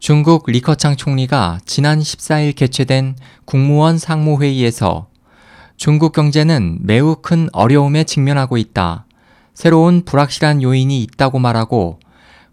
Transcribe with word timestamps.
중국 0.00 0.44
리커창 0.46 0.96
총리가 0.96 1.60
지난 1.66 2.00
14일 2.00 2.56
개최된 2.56 3.16
국무원 3.44 3.98
상무회의에서 3.98 5.08
중국 5.76 6.14
경제는 6.14 6.78
매우 6.80 7.16
큰 7.20 7.50
어려움에 7.52 8.04
직면하고 8.04 8.56
있다. 8.56 9.04
새로운 9.52 10.02
불확실한 10.06 10.62
요인이 10.62 11.02
있다고 11.02 11.38
말하고 11.38 12.00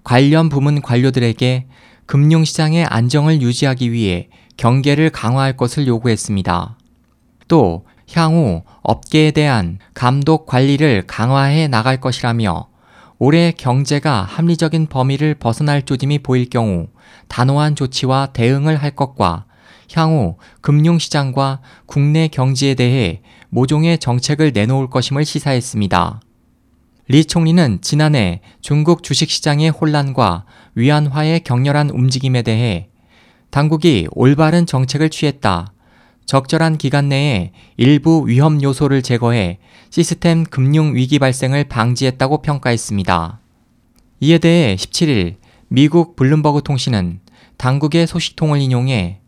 관련 0.03 0.49
부문 0.49 0.81
관료들에게 0.81 1.67
금융시장의 2.05 2.83
안정을 2.83 3.41
유지하기 3.41 3.93
위해 3.93 4.27
경계를 4.57 5.09
강화할 5.09 5.55
것을 5.55 5.87
요구했습니다. 5.87 6.77
또 7.47 7.85
향후 8.11 8.63
업계에 8.81 9.31
대한 9.31 9.79
감독 9.93 10.47
관리를 10.47 11.03
강화해 11.07 11.69
나갈 11.69 12.01
것이라며 12.01 12.67
올해 13.19 13.53
경제가 13.53 14.23
합리적인 14.23 14.87
범위를 14.87 15.35
벗어날 15.35 15.83
조짐이 15.83 16.19
보일 16.19 16.49
경우 16.49 16.87
단호한 17.27 17.75
조치와 17.75 18.27
대응을 18.27 18.77
할 18.77 18.91
것과 18.91 19.45
향후 19.93 20.37
금융시장과 20.61 21.61
국내 21.85 22.27
경제에 22.27 22.73
대해 22.75 23.21
모종의 23.49 23.99
정책을 23.99 24.51
내놓을 24.53 24.89
것임을 24.89 25.25
시사했습니다. 25.25 26.21
리 27.09 27.23
총리는 27.23 27.79
지난해 27.81 28.41
중국 28.61 29.01
주식시장의 29.01 29.69
혼란과 29.69 30.45
위안화의 30.75 31.41
격렬한 31.41 31.89
움직임에 31.89 32.41
대해 32.41 32.89
당국이 33.49 34.07
올바른 34.11 34.65
정책을 34.65 35.09
취했다. 35.09 35.71
적절한 36.25 36.77
기간 36.77 37.07
내에 37.07 37.53
일부 37.77 38.27
위험 38.27 38.61
요소를 38.61 39.01
제거해 39.01 39.59
시스템 39.89 40.43
금융 40.43 40.93
위기 40.93 41.19
발생을 41.19 41.63
방지했다고 41.63 42.41
평가했습니다. 42.41 43.39
이에 44.19 44.37
대해 44.37 44.75
17일 44.75 45.37
미국 45.69 46.15
블룸버그 46.15 46.63
통신은 46.63 47.19
당국의 47.57 48.07
소식통을 48.07 48.61
인용해 48.61 49.19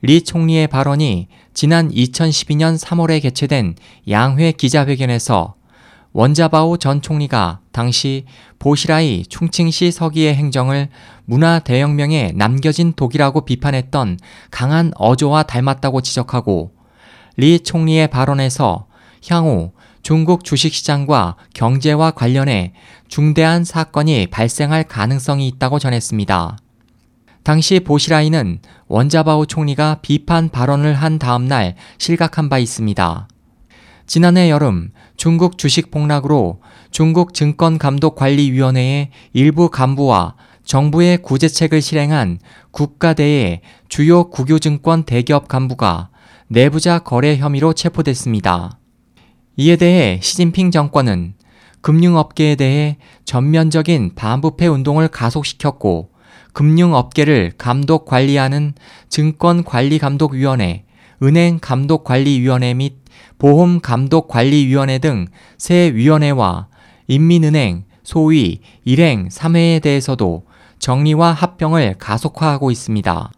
리 0.00 0.22
총리의 0.22 0.68
발언이 0.68 1.26
지난 1.54 1.90
2012년 1.90 2.78
3월에 2.78 3.20
개최된 3.20 3.74
양회 4.08 4.52
기자회견에서 4.52 5.56
원자바오 6.12 6.76
전 6.76 7.02
총리가 7.02 7.60
당시 7.72 8.26
보시라이 8.60 9.24
충칭시 9.28 9.90
서기의 9.90 10.36
행정을 10.36 10.88
문화 11.24 11.58
대혁명에 11.58 12.32
남겨진 12.36 12.92
독이라고 12.92 13.44
비판했던 13.44 14.18
강한 14.52 14.92
어조와 14.94 15.42
닮았다고 15.42 16.00
지적하고 16.00 16.74
리 17.36 17.58
총리의 17.58 18.08
발언에서 18.08 18.86
향후 19.28 19.72
중국 20.08 20.42
주식시장과 20.42 21.36
경제와 21.52 22.12
관련해 22.12 22.72
중대한 23.08 23.62
사건이 23.62 24.28
발생할 24.28 24.84
가능성이 24.84 25.46
있다고 25.48 25.78
전했습니다. 25.78 26.56
당시 27.42 27.80
보시라이는 27.80 28.60
원자바오 28.86 29.44
총리가 29.44 29.98
비판 30.00 30.48
발언을 30.48 30.94
한 30.94 31.18
다음날 31.18 31.74
실각한 31.98 32.48
바 32.48 32.58
있습니다. 32.58 33.28
지난해 34.06 34.48
여름 34.48 34.92
중국 35.18 35.58
주식 35.58 35.90
폭락으로 35.90 36.62
중국 36.90 37.34
증권감독관리위원회의 37.34 39.10
일부 39.34 39.68
간부와 39.68 40.36
정부의 40.64 41.18
구제책을 41.18 41.82
실행한 41.82 42.38
국가대의 42.70 43.60
주요 43.90 44.30
국유증권 44.30 45.02
대기업 45.02 45.48
간부가 45.48 46.08
내부자 46.46 46.98
거래 46.98 47.36
혐의로 47.36 47.74
체포됐습니다. 47.74 48.77
이에 49.60 49.74
대해 49.74 50.20
시진핑 50.22 50.70
정권은 50.70 51.34
금융업계에 51.80 52.54
대해 52.54 52.96
전면적인 53.24 54.12
반부패 54.14 54.68
운동을 54.68 55.08
가속시켰고 55.08 56.10
금융업계를 56.52 57.52
감독 57.58 58.04
관리하는 58.04 58.74
증권관리감독위원회, 59.08 60.84
은행감독관리위원회 61.20 62.74
및 62.74 62.98
보험감독관리위원회 63.38 64.98
등 64.98 65.26
세 65.58 65.92
위원회와 65.92 66.68
인민은행, 67.08 67.84
소위 68.04 68.60
일행 68.84 69.28
3회에 69.28 69.82
대해서도 69.82 70.44
정리와 70.78 71.32
합병을 71.32 71.96
가속화하고 71.98 72.70
있습니다. 72.70 73.32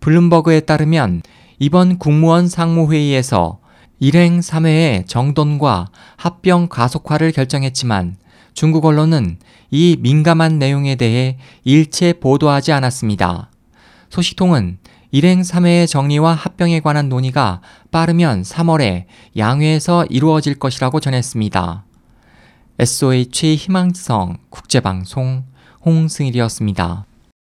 블룸버그에 0.00 0.60
따르면 0.60 1.22
이번 1.58 1.98
국무원 1.98 2.46
상무회의에서 2.46 3.60
일행 4.02 4.40
3회의 4.40 5.06
정돈과 5.06 5.90
합병 6.16 6.68
가속화를 6.68 7.32
결정했지만 7.32 8.16
중국 8.54 8.86
언론은 8.86 9.38
이 9.70 9.98
민감한 10.00 10.58
내용에 10.58 10.96
대해 10.96 11.36
일체 11.64 12.14
보도하지 12.14 12.72
않았습니다. 12.72 13.50
소식통은 14.08 14.78
일행 15.10 15.42
3회의 15.42 15.86
정리와 15.86 16.32
합병에 16.32 16.80
관한 16.80 17.10
논의가 17.10 17.60
빠르면 17.90 18.40
3월에 18.40 19.04
양회에서 19.36 20.06
이루어질 20.06 20.54
것이라고 20.54 20.98
전했습니다. 21.00 21.84
SOH 22.78 23.56
희망성 23.56 24.38
국제방송 24.48 25.44
홍승일이었습니다. 25.84 27.04